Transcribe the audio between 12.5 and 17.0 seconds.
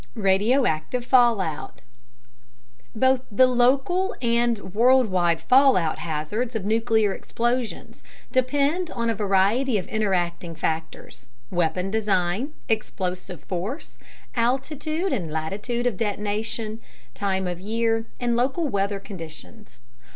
explosive force, altitude and latitude of detonation,